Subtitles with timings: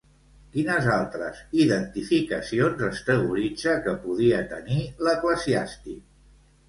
[0.53, 6.01] Quines altres identificacions es teoritza que podia tenir l'eclesiàstic?